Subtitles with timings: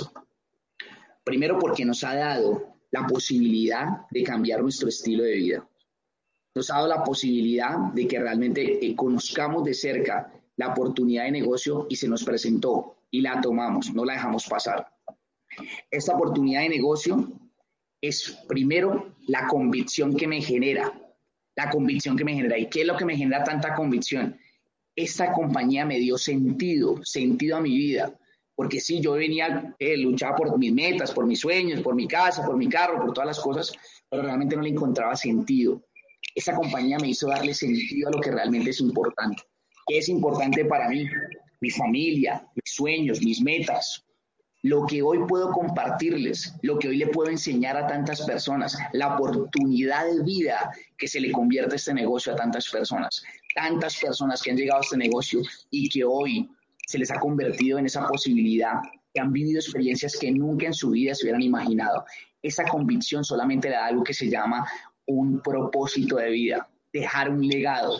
[0.00, 0.12] esfuerzo.
[1.24, 5.68] Primero porque nos ha dado la posibilidad de cambiar nuestro estilo de vida.
[6.54, 11.30] Nos ha dado la posibilidad de que realmente eh, conozcamos de cerca la oportunidad de
[11.30, 14.86] negocio y se nos presentó y la tomamos, no la dejamos pasar.
[15.90, 17.30] Esta oportunidad de negocio
[18.00, 20.92] es primero la convicción que me genera,
[21.54, 22.58] la convicción que me genera.
[22.58, 24.38] ¿Y qué es lo que me genera tanta convicción?
[24.94, 28.18] Esta compañía me dio sentido, sentido a mi vida.
[28.54, 32.44] Porque sí, yo venía, eh, luchaba por mis metas, por mis sueños, por mi casa,
[32.44, 33.72] por mi carro, por todas las cosas,
[34.08, 35.82] pero realmente no le encontraba sentido.
[36.34, 39.42] Esa compañía me hizo darle sentido a lo que realmente es importante.
[39.86, 41.06] ¿Qué es importante para mí?
[41.60, 44.04] Mi familia, mis sueños, mis metas,
[44.62, 49.16] lo que hoy puedo compartirles, lo que hoy le puedo enseñar a tantas personas, la
[49.16, 53.24] oportunidad de vida que se le convierte este negocio a tantas personas,
[53.54, 56.48] tantas personas que han llegado a este negocio y que hoy
[56.92, 58.74] se les ha convertido en esa posibilidad,
[59.14, 62.04] que han vivido experiencias que nunca en su vida se hubieran imaginado.
[62.42, 64.70] Esa convicción solamente da algo que se llama
[65.06, 67.98] un propósito de vida, dejar un legado.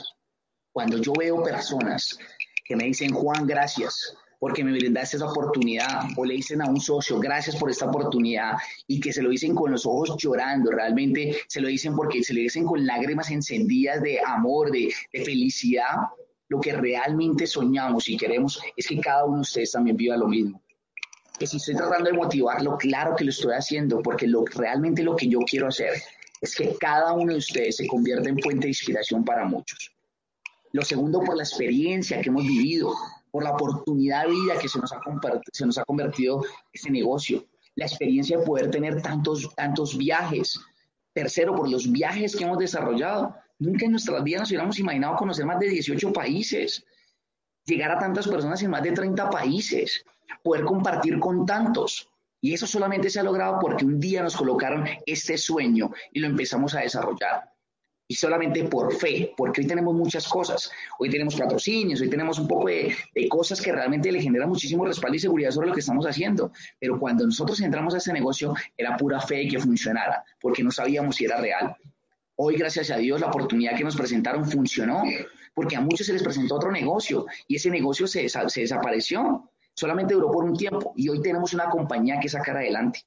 [0.72, 2.18] Cuando yo veo personas
[2.66, 6.78] que me dicen, Juan, gracias, porque me brindaste esa oportunidad, o le dicen a un
[6.78, 11.34] socio, gracias por esta oportunidad, y que se lo dicen con los ojos llorando, realmente
[11.48, 15.96] se lo dicen porque se lo dicen con lágrimas encendidas de amor, de felicidad,
[16.52, 20.28] lo que realmente soñamos y queremos es que cada uno de ustedes también viva lo
[20.28, 20.62] mismo.
[21.38, 25.16] Que si estoy tratando de motivarlo, claro que lo estoy haciendo, porque lo, realmente lo
[25.16, 25.94] que yo quiero hacer
[26.42, 29.96] es que cada uno de ustedes se convierta en fuente de inspiración para muchos.
[30.72, 32.92] Lo segundo, por la experiencia que hemos vivido,
[33.30, 35.00] por la oportunidad de vida que se nos ha,
[35.50, 40.60] se nos ha convertido este negocio, la experiencia de poder tener tantos, tantos viajes.
[41.14, 43.34] Tercero, por los viajes que hemos desarrollado.
[43.62, 46.84] Nunca en nuestras vidas nos hubiéramos imaginado conocer más de 18 países,
[47.64, 50.04] llegar a tantas personas en más de 30 países,
[50.42, 52.08] poder compartir con tantos.
[52.40, 56.26] Y eso solamente se ha logrado porque un día nos colocaron este sueño y lo
[56.26, 57.52] empezamos a desarrollar
[58.08, 62.46] y solamente por fe, porque hoy tenemos muchas cosas, hoy tenemos patrocinios, hoy tenemos un
[62.46, 62.94] poco de,
[63.30, 66.98] cosas que realmente le generan muchísimo respaldo y seguridad sobre lo que estamos haciendo, pero
[66.98, 71.24] cuando nosotros entramos a este negocio era pura fe que funcionara, porque no sabíamos si
[71.24, 71.74] era real.
[72.36, 75.02] Hoy, gracias a Dios, la oportunidad que nos presentaron funcionó,
[75.54, 80.14] porque a muchos se les presentó otro negocio y ese negocio se, se desapareció, solamente
[80.14, 83.04] duró por un tiempo y hoy tenemos una compañía que sacar adelante.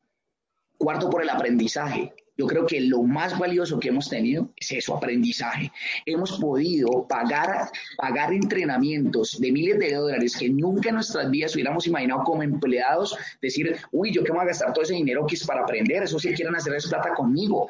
[0.78, 2.13] Cuarto, por el aprendizaje.
[2.38, 5.72] Yo creo que lo más valioso que hemos tenido es eso, aprendizaje.
[6.06, 11.88] Hemos podido pagar, pagar entrenamientos de miles de dólares que nunca en nuestras vidas hubiéramos
[11.88, 15.62] imaginado como empleados, decir, uy, yo qué voy a gastar todo ese dinero que para
[15.62, 17.69] aprender, eso si quieren hacer es plata conmigo.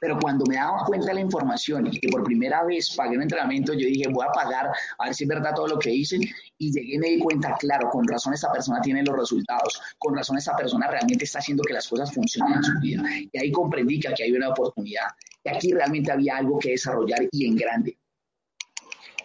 [0.00, 3.22] Pero cuando me daba cuenta de la información y que por primera vez pagué un
[3.22, 6.20] entrenamiento, yo dije, voy a pagar, a ver si es verdad todo lo que dicen.
[6.58, 10.14] Y llegué y me di cuenta, claro, con razón esta persona tiene los resultados, con
[10.14, 13.02] razón esta persona realmente está haciendo que las cosas funcionen en su vida.
[13.32, 15.06] Y ahí comprendí que aquí hay una oportunidad,
[15.42, 17.98] que aquí realmente había algo que desarrollar y en grande.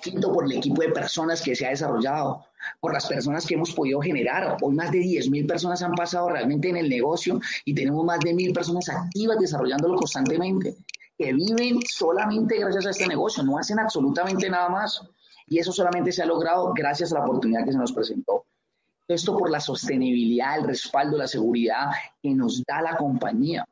[0.01, 2.45] Quinto, por el equipo de personas que se ha desarrollado
[2.79, 4.57] por las personas que hemos podido generar.
[4.61, 8.33] Hoy más de 10.000 personas han pasado realmente en el negocio y tenemos más de
[8.33, 10.75] 1.000 personas activas desarrollándolo constantemente,
[11.17, 15.01] que viven solamente gracias a este negocio, no hacen absolutamente nada más.
[15.47, 18.45] Y eso solamente se ha logrado gracias a la oportunidad que se nos presentó.
[19.07, 21.87] Esto por la sostenibilidad, el respaldo, la seguridad
[22.21, 23.67] que nos da la compañía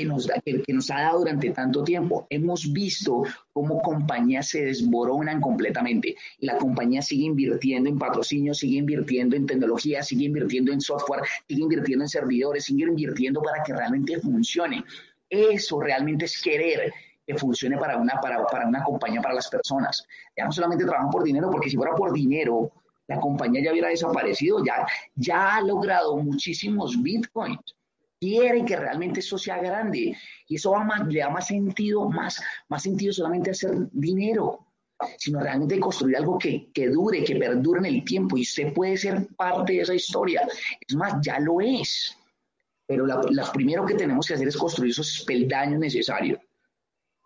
[0.00, 2.26] que nos, que, nos ha dado durante tanto tiempo.
[2.30, 3.22] Hemos visto
[3.52, 10.02] cómo compañías se desboronan completamente la compañía sigue invirtiendo en patrocinio, sigue invirtiendo en tecnología,
[10.02, 14.84] sigue invirtiendo en software, sigue invirtiendo en servidores, sigue invirtiendo para que realmente funcione.
[15.28, 16.92] Eso realmente es querer
[17.26, 20.06] que funcione para una, para, para una compañía, para las personas.
[20.36, 22.72] Ya no solamente trabajan por dinero, porque si fuera por dinero,
[23.06, 27.76] la compañía ya hubiera desaparecido, ya, ya ha logrado muchísimos bitcoins
[28.20, 30.16] quieren que realmente eso sea grande
[30.46, 30.74] y eso
[31.08, 34.66] le da más sentido, más, más sentido solamente hacer dinero,
[35.16, 38.96] sino realmente construir algo que, que dure, que perdure en el tiempo y usted puede
[38.96, 40.46] ser parte de esa historia.
[40.86, 42.14] Es más, ya lo es.
[42.86, 46.40] Pero lo primero que tenemos que hacer es construir esos peldaños necesarios.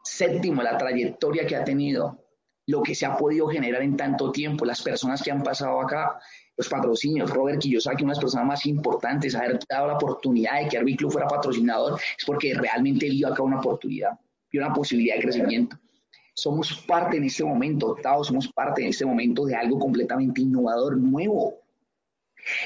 [0.02, 2.23] Séptimo, la trayectoria que ha tenido,
[2.66, 6.18] lo que se ha podido generar en tanto tiempo, las personas que han pasado acá,
[6.56, 7.30] los patrocinios.
[7.30, 10.96] Robert Kiyosaki, una de las personas más importantes, haber dado la oportunidad de que Arby
[10.96, 14.18] Club fuera patrocinador, es porque realmente vio acá una oportunidad,
[14.50, 15.78] vio una posibilidad de crecimiento.
[16.32, 20.96] Somos parte en este momento, Octavo, somos parte en este momento de algo completamente innovador,
[20.96, 21.60] nuevo.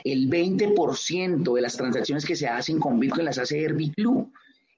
[0.03, 4.33] El 20% de las transacciones que se hacen con Bitcoin las hace Herbie Club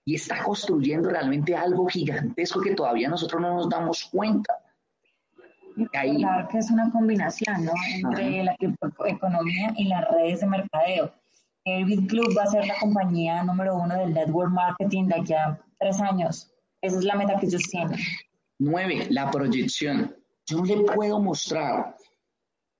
[0.04, 4.59] y está construyendo realmente algo gigantesco que todavía nosotros no nos damos cuenta.
[5.92, 7.72] Claro que es una combinación ¿no?
[7.94, 8.56] entre la
[9.06, 11.12] economía y las redes de mercadeo.
[11.64, 15.60] Airbnb Club va a ser la compañía número uno del network marketing de aquí a
[15.78, 16.52] tres años.
[16.80, 17.98] Esa es la meta que ellos tienen.
[18.58, 20.16] Nueve, la proyección.
[20.46, 21.96] Yo no le puedo mostrar.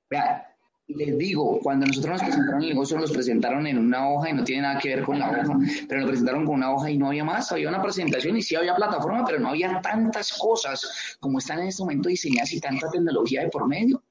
[0.09, 0.50] Vea,
[0.97, 4.45] les digo, cuando nosotros nos presentaron el negocio, nos presentaron en una hoja y no
[4.45, 5.59] tiene nada que ver con la hoja,
[5.89, 8.57] pero nos presentaron con una hoja y no había más, había una presentación y sí
[8.57, 12.91] había plataforma, pero no había tantas cosas como están en este momento diseñadas y tanta
[12.91, 14.03] tecnología de por medio.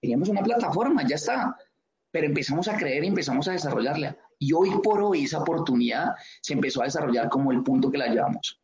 [0.00, 1.56] Teníamos una plataforma, ya está,
[2.10, 4.16] pero empezamos a creer y empezamos a desarrollarla.
[4.38, 8.08] Y hoy por hoy esa oportunidad se empezó a desarrollar como el punto que la
[8.08, 8.60] llevamos.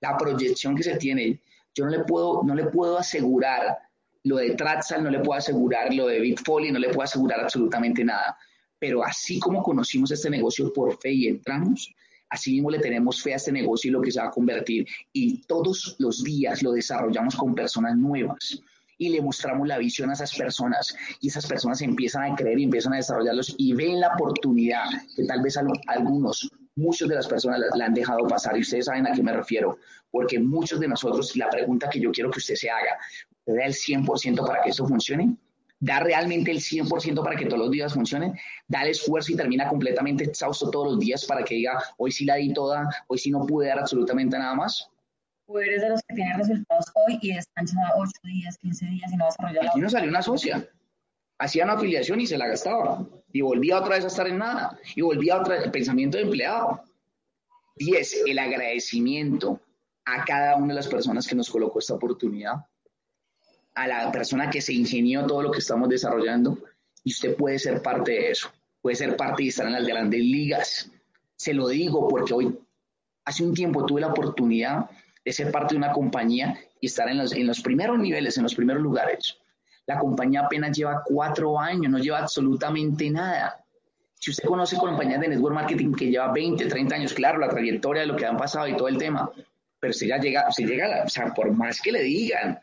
[0.00, 1.42] La proyección que se tiene,
[1.74, 3.78] yo no le puedo, no le puedo asegurar
[4.24, 8.04] lo de Tratzal, no le puedo asegurar lo de Bitfolio, no le puedo asegurar absolutamente
[8.04, 8.36] nada.
[8.78, 11.94] Pero así como conocimos este negocio por fe y entramos,
[12.28, 14.86] así mismo le tenemos fe a este negocio y lo que se va a convertir.
[15.12, 18.62] Y todos los días lo desarrollamos con personas nuevas
[18.98, 22.64] y le mostramos la visión a esas personas y esas personas empiezan a creer y
[22.64, 24.84] empiezan a desarrollarlos y ven la oportunidad
[25.16, 29.06] que tal vez algunos, muchos de las personas la, han dejado pasar y ustedes saben
[29.06, 29.78] a qué me refiero,
[30.10, 32.98] porque muchos de nosotros, la pregunta que yo quiero que usted se haga,
[33.52, 35.36] da el 100% para que esto funcione?
[35.80, 38.38] ¿Da realmente el 100% para que todos los días funcionen?
[38.68, 42.24] ¿Da el esfuerzo y termina completamente exhausto todos los días para que diga, hoy sí
[42.24, 44.88] la di toda, hoy sí no pude dar absolutamente nada más?
[45.46, 49.16] ¿O eres de los que tienen resultados hoy y descansas 8 días, 15 días y
[49.16, 50.66] no desarrollas Aquí no salió una socia.
[51.38, 53.06] Hacía una afiliación y se la gastaba.
[53.30, 54.78] Y volvía otra vez a estar en nada.
[54.96, 56.82] Y volvía otra vez el pensamiento de empleado.
[57.76, 58.22] 10.
[58.26, 59.60] El agradecimiento
[60.06, 62.64] a cada una de las personas que nos colocó esta oportunidad
[63.74, 66.58] a la persona que se ingenió todo lo que estamos desarrollando
[67.02, 68.50] y usted puede ser parte de eso,
[68.80, 70.90] puede ser parte y estar en las grandes ligas.
[71.36, 72.58] Se lo digo porque hoy,
[73.24, 74.88] hace un tiempo tuve la oportunidad
[75.24, 78.44] de ser parte de una compañía y estar en los, en los primeros niveles, en
[78.44, 79.38] los primeros lugares.
[79.86, 83.64] La compañía apenas lleva cuatro años, no lleva absolutamente nada.
[84.14, 88.02] Si usted conoce compañías de network marketing que lleva 20, 30 años, claro, la trayectoria
[88.02, 89.30] de lo que han pasado y todo el tema,
[89.78, 92.58] pero si ya llega, si llega, o sea, por más que le digan,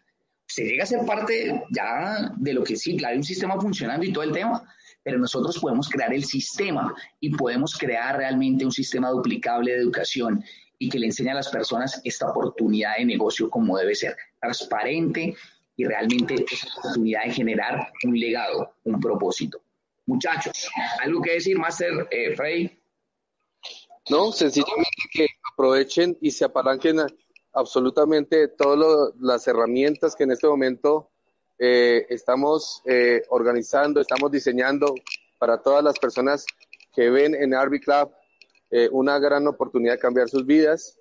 [0.51, 4.11] se llega a ser parte ya de lo que sí, hay un sistema funcionando y
[4.11, 4.61] todo el tema,
[5.01, 10.43] pero nosotros podemos crear el sistema y podemos crear realmente un sistema duplicable de educación
[10.77, 15.35] y que le enseñe a las personas esta oportunidad de negocio como debe ser, transparente
[15.77, 19.63] y realmente esa oportunidad de generar un legado, un propósito.
[20.05, 20.69] Muchachos,
[20.99, 22.77] ¿algo que decir, Master eh, Frey?
[24.09, 26.99] No, sencillamente que aprovechen y se apalanquen
[27.53, 31.09] absolutamente todas las herramientas que en este momento
[31.59, 34.95] eh, estamos eh, organizando, estamos diseñando
[35.37, 36.45] para todas las personas
[36.93, 38.11] que ven en Arby Club
[38.69, 40.97] eh, una gran oportunidad de cambiar sus vidas.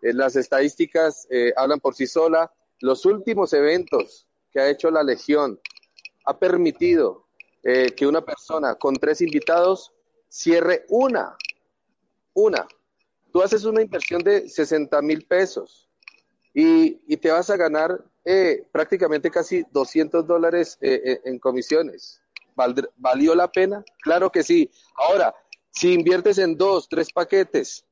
[0.00, 2.52] las estadísticas hablan por sí sola.
[2.80, 5.58] Los últimos eventos que ha hecho la Legión
[6.24, 7.26] ha permitido
[7.64, 9.92] que una persona con tres invitados
[10.28, 11.36] cierre una,
[12.34, 12.68] una.
[13.32, 15.87] Tú haces una inversión de 60 mil pesos
[16.60, 22.20] y, te vas a ganar eh, prácticamente casi 200 dólares eh, eh, en comisiones.
[22.96, 23.84] ¿Valió la pena?
[24.00, 24.68] Claro que sí.
[24.96, 25.32] Ahora,
[25.70, 27.84] si inviertes en dos, tres paquetes,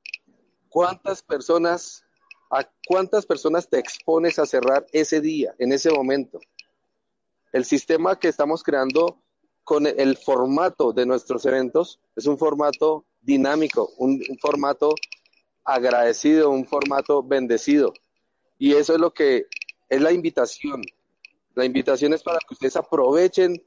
[0.69, 2.05] ¿cuántas personas,
[2.51, 6.41] a cuántas personas te expones a cerrar ese día, en ese momento?
[7.53, 9.23] El sistema que estamos creando
[9.63, 14.93] con el formato de nuestros eventos es un formato dinámico, un formato
[15.65, 17.93] agradecido, un formato bendecido.
[18.59, 19.47] Y eso es lo que
[19.89, 20.83] es la invitación.
[21.55, 23.63] La invitación es para que ustedes aprovechen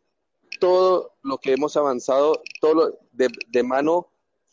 [0.60, 4.12] todo lo que hemos avanzado, todo de, mano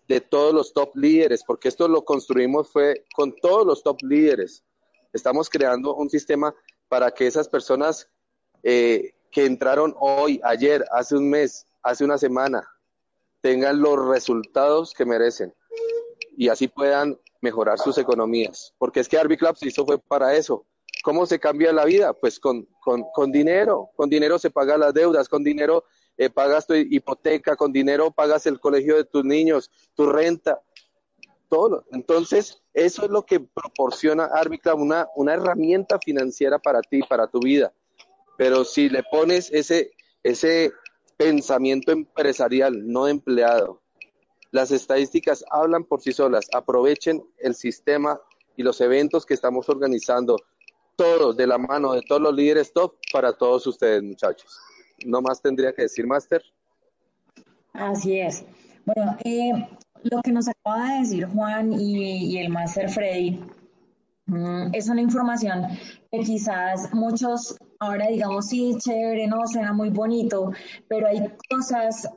[0.08, 4.62] de todos los top líderes, porque esto lo construimos fue con todos los top líderes.
[5.12, 6.54] Estamos creando un sistema
[6.88, 8.08] para que esas personas
[8.62, 12.68] eh, que entraron hoy, ayer, hace un mes, hace una semana,
[13.40, 15.54] tengan los resultados que merecen
[16.36, 18.74] y así puedan mejorar sus economías.
[18.78, 20.66] Porque es que Arby Club se hizo fue para eso.
[21.02, 22.12] ¿Cómo se cambia la vida?
[22.12, 23.90] Pues con, con, dinero.
[23.96, 25.84] Con dinero se pagan las deudas, con dinero
[26.16, 30.60] eh, pagas tu hipoteca, con dinero pagas el colegio de tus niños, tu renta,
[31.48, 31.84] todo.
[31.92, 37.28] Entonces, eso es lo que proporciona Arby Club, una, una herramienta financiera para ti, para
[37.28, 37.72] tu vida.
[38.36, 40.72] Pero si le pones ese, ese
[41.16, 43.82] pensamiento empresarial, no empleado,
[44.50, 46.48] las estadísticas hablan por sí solas.
[46.54, 48.20] Aprovechen el sistema
[48.56, 50.36] y los eventos que estamos organizando,
[50.96, 54.58] todos de la mano de todos los líderes top para todos ustedes, muchachos.
[55.04, 56.42] No más tendría que decir, Máster.
[57.74, 58.44] Así es.
[58.86, 59.52] Bueno, eh,
[60.04, 63.40] lo que nos acaba de decir Juan y, el Máster Freddy
[64.26, 65.66] mm, es una información
[66.10, 70.52] que quizás muchos ahora digamos, sí, chévere, no, suena muy bonito,
[70.88, 72.08] pero hay cosas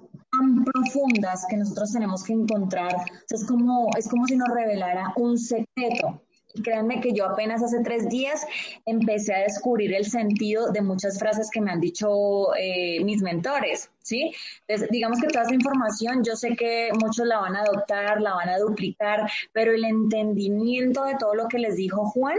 [0.63, 2.95] profundas que nosotros tenemos que encontrar.
[3.29, 6.21] es, como, es como si nos revelara un secreto.
[6.53, 8.45] Y créanme que yo apenas hace tres días
[8.85, 13.91] empecé a descubrir el sentido de muchas frases que me han dicho eh, mis mentores,
[14.01, 14.33] ¿sí?
[14.61, 18.33] Entonces, digamos que toda esa información yo sé que muchos la van a adoptar, la
[18.33, 22.37] van a duplicar, pero el entendimiento de todo lo que les dijo Juan,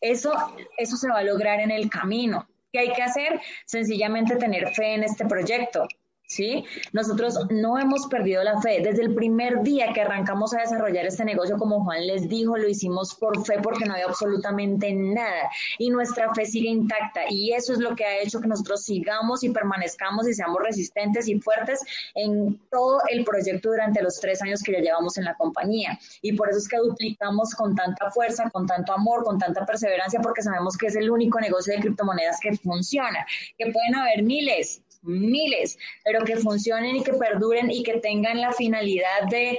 [0.00, 0.32] eso,
[0.78, 2.48] eso se va a lograr en el camino.
[2.72, 3.40] ¿Qué hay que hacer?
[3.66, 5.86] Sencillamente tener fe en este proyecto.
[6.28, 6.64] ¿Sí?
[6.92, 8.80] Nosotros no hemos perdido la fe.
[8.82, 12.68] Desde el primer día que arrancamos a desarrollar este negocio, como Juan les dijo, lo
[12.68, 17.72] hicimos por fe porque no había absolutamente nada y nuestra fe sigue intacta y eso
[17.72, 21.80] es lo que ha hecho que nosotros sigamos y permanezcamos y seamos resistentes y fuertes
[22.14, 25.98] en todo el proyecto durante los tres años que ya llevamos en la compañía.
[26.20, 30.20] Y por eso es que duplicamos con tanta fuerza, con tanto amor, con tanta perseverancia,
[30.20, 34.82] porque sabemos que es el único negocio de criptomonedas que funciona, que pueden haber miles,
[35.02, 39.58] miles, pero que funcionen y que perduren y que tengan la finalidad de,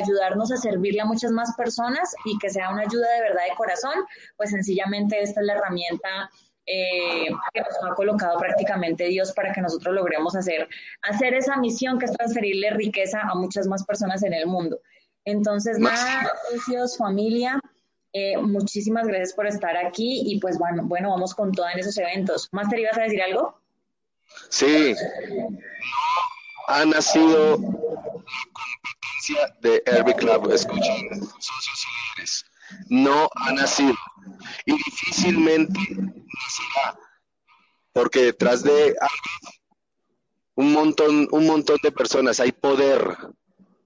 [0.00, 3.56] ayudarnos a servirle a muchas más personas y que sea una ayuda de verdad de
[3.56, 3.94] corazón,
[4.36, 6.30] pues sencillamente esta es la herramienta
[6.66, 10.68] eh, que nos ha colocado prácticamente Dios para que nosotros logremos hacer,
[11.02, 14.80] hacer esa misión que es transferirle riqueza a muchas más personas en el mundo.
[15.24, 17.60] Entonces, nada, socios, familia,
[18.12, 21.96] eh, muchísimas gracias por estar aquí y pues bueno, bueno, vamos con todo en esos
[21.98, 22.48] eventos.
[22.52, 23.59] ¿Master, ibas a decir algo?
[24.48, 24.94] Sí,
[25.28, 30.52] no ha nacido la competencia de Herbie Club.
[30.52, 31.08] Escuchen,
[31.38, 32.44] socios líderes.
[32.88, 33.94] No ha nacido.
[34.66, 36.98] Y difícilmente nacerá.
[37.92, 38.96] Porque detrás de
[40.54, 43.16] un montón, un montón de personas hay poder.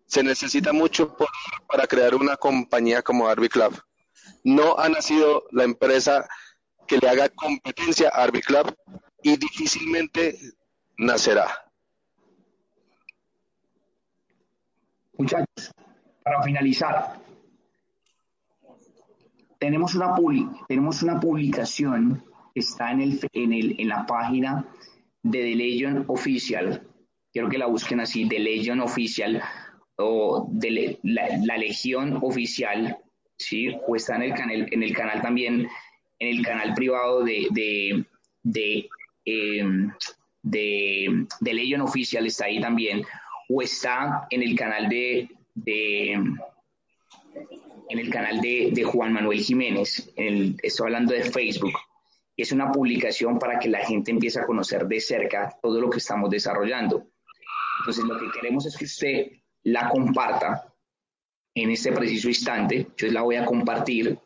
[0.07, 1.31] Se necesita mucho poder
[1.67, 3.83] para crear una compañía como Herbie Club.
[4.43, 6.29] No ha nacido la empresa
[6.87, 8.75] que le haga competencia a Herbie Club
[9.25, 10.37] y difícilmente
[10.99, 11.49] nacerá.
[15.17, 15.73] Muchachos,
[16.23, 17.19] para finalizar,
[19.59, 20.15] tenemos una,
[20.69, 24.69] tenemos una publicación que está en, el, en, el, en la página
[25.23, 26.87] de The Legion Official.
[27.33, 29.43] Quiero que la busquen así, The Legion Official
[29.97, 32.99] o de la, Legión Oficial,
[33.39, 33.75] ¿sí?
[33.89, 35.67] O está en el canal, en el canal también,
[36.19, 38.05] en el canal privado de, de,
[38.43, 38.89] de
[39.25, 39.91] Em,
[40.43, 43.03] de, de Legion Oficial está ahí también,
[43.49, 45.29] o está en el canal de,
[47.89, 51.73] en el canal de, Juan Manuel Jiménez, estoy hablando de Facebook.
[52.37, 55.99] Es una publicación para que la gente empiece a conocer de cerca todo lo que
[55.99, 57.07] estamos desarrollando.
[57.81, 60.75] Entonces, lo que queremos es que usted la comparta
[61.55, 62.89] en este preciso instante.
[62.97, 64.19] Yo la voy a compartir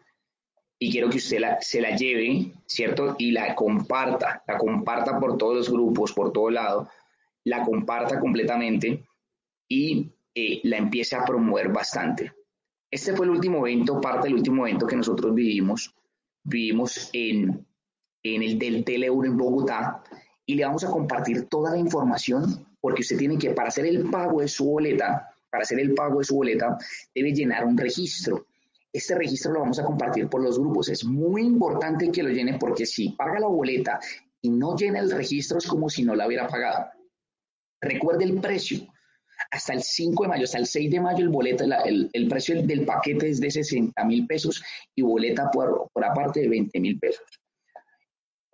[0.79, 3.17] y quiero que usted se la lleve, ¿cierto?
[3.19, 6.89] Y la comparta, la comparta por todos los grupos, por todo lado,
[7.45, 9.05] la comparta completamente
[9.69, 12.33] y eh, la empiece a promover bastante.
[12.91, 15.95] Este fue el último evento, parte del último evento que nosotros vivimos.
[16.45, 17.67] Vivimos en,
[18.23, 20.03] en el del Teleuro en Bogotá
[20.47, 24.09] y le vamos a compartir toda la información porque usted tiene que, para hacer el
[24.09, 26.79] pago de su boleta, para hacer el pago de su boleta,
[27.13, 28.47] debe llenar un registro
[28.93, 30.89] este registro lo vamos a compartir por los grupos.
[30.89, 34.01] Es muy importante que lo llene porque si paga la boleta
[34.41, 36.87] y no llena el registro es como si no la hubiera pagado.
[37.81, 38.87] Recuerde el precio.
[39.51, 42.85] Hasta el 5 de mayo, hasta el 6 de mayo, el, boleta, el, precio del,
[42.85, 44.63] paquete es de 60 mil pesos
[44.95, 47.25] y boleta por, por aparte de 20 mil pesos.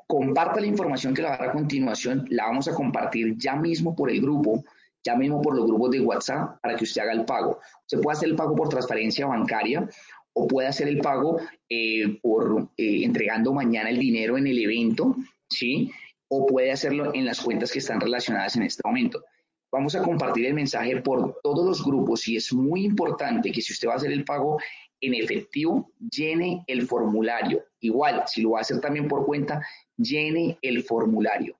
[0.06, 3.56] Comparta la información que la va a dar a continuación, la vamos a compartir ya
[3.56, 4.62] mismo por el grupo,
[5.02, 7.60] ya mismo por los grupos de WhatsApp para que usted haga el pago.
[7.86, 9.88] Se puede hacer el pago por transferencia bancaria
[10.34, 15.16] o puede hacer el pago eh, por eh, entregando mañana el dinero en el evento,
[15.48, 15.90] ¿sí?
[16.28, 19.24] O puede hacerlo en las cuentas que están relacionadas en este momento.
[19.72, 23.72] Vamos a compartir el mensaje por todos los grupos y es muy importante que si
[23.72, 24.58] usted va a hacer el pago
[25.00, 27.64] en efectivo, llene el formulario.
[27.80, 29.60] Igual, si lo va a hacer también por cuenta,
[29.96, 31.56] llene el formulario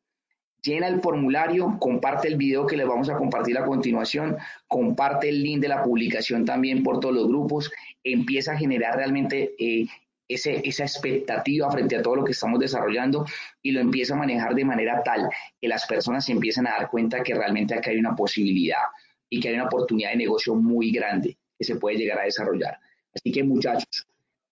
[0.65, 5.43] llena el formulario, comparte el video que les vamos a compartir a continuación, comparte el
[5.43, 7.71] link de la publicación también por todos los grupos,
[8.03, 9.87] empieza a generar realmente eh,
[10.27, 13.27] esa expectativa frente a todo lo que estamos desarrollando
[13.63, 15.29] y lo empieza a manejar de manera tal
[15.61, 18.83] que las personas se empiecen a dar cuenta que realmente acá hay una posibilidad
[19.29, 22.79] y que hay una oportunidad de negocio muy grande que se puede llegar a desarrollar.
[23.15, 24.07] Así que muchachos,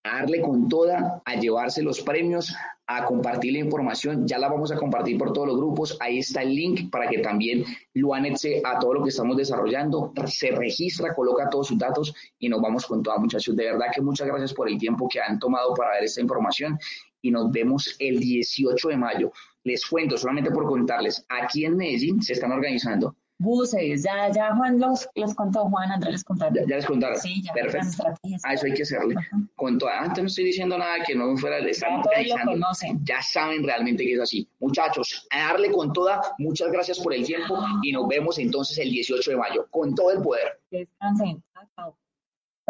[0.05, 2.55] a darle con toda, a llevarse los premios,
[2.97, 4.27] a compartir la información.
[4.27, 5.97] Ya la vamos a compartir por todos los grupos.
[6.01, 10.13] Ahí está el link para que también lo anexe a todo lo que estamos desarrollando.
[10.27, 13.57] Se registra, coloca todos sus datos y nos vamos con toda, muchachos.
[13.57, 16.79] De verdad que muchas gracias por el tiempo que han tomado para ver esta información
[17.21, 19.33] y nos vemos el 18 de mayo.
[19.65, 24.79] Les cuento, solamente por contarles, aquí en Medellín se están organizando buses, ya, ya Juan
[24.79, 26.47] los, les contó, Juan Andrés les contó.
[26.53, 27.19] Ya, les contaron.
[27.19, 27.53] Sí, ya.
[27.53, 28.05] Perfecto.
[28.45, 29.17] Ah, eso hay que hacerle.
[29.57, 31.91] Con toda, antes no estoy diciendo nada que no fuera de estar
[32.27, 33.05] ya lo conocen.
[33.05, 34.49] Ya saben realmente que es así.
[34.61, 38.91] Muchachos, a darle con toda, muchas gracias por el tiempo y nos vemos entonces el
[38.91, 40.61] 18 de mayo, con todo el poder.
[40.71, 41.43] Descansen.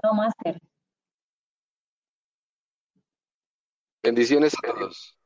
[0.01, 0.59] Chao, Master.
[4.03, 5.17] Bendiciones a todos.